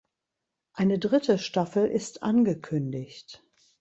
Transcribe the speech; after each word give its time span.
Eine 0.73 0.97
dritte 0.97 1.37
Staffel 1.37 1.85
ist 1.85 2.23
angekündigt. 2.23 3.43